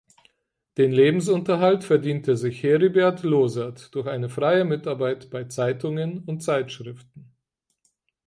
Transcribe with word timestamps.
Den 0.79 0.91
Lebensunterhalt 0.91 1.83
verdiente 1.83 2.35
sich 2.35 2.63
Heribert 2.63 3.21
Losert 3.21 3.93
durch 3.93 4.07
eine 4.07 4.29
freie 4.29 4.65
Mitarbeit 4.65 5.29
bei 5.29 5.43
Zeitungen 5.43 6.23
und 6.23 6.41
Zeitschriften. 6.41 7.31